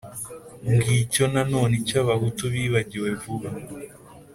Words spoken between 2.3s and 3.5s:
bibagiwe vuba